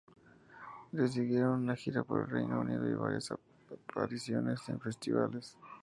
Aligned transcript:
Les 0.93 1.09
siguieron 1.11 1.61
una 1.61 1.75
gira 1.75 2.03
por 2.03 2.21
el 2.21 2.27
Reino 2.27 2.61
Unido 2.61 2.89
y 2.89 2.95
varias 2.95 3.31
apariciones 3.69 4.67
en 4.67 4.79
festivales. 4.81 5.55